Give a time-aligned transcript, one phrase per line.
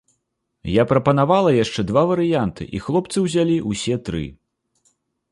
[0.75, 4.23] Я прапанавала яшчэ два варыянты і хлопцы ўзялі ўсе тры.